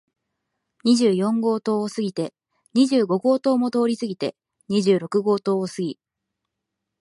[0.83, 2.33] 二十四号棟を過ぎて、
[2.73, 4.35] 二十五号棟も通り過ぎて、
[4.67, 5.99] 二十六号棟を過ぎ、